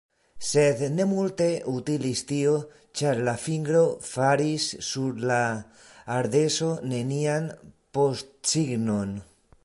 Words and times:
Sed 0.49 0.79
ne 0.91 1.03
multe 1.09 1.47
utilis 1.71 2.21
tio, 2.31 2.53
ĉar 3.01 3.19
la 3.27 3.35
fingro 3.43 3.83
faris 4.07 4.65
sur 4.87 5.21
la 5.31 5.39
ardezo 6.17 6.71
nenian 6.95 7.51
postsignon. 7.99 9.13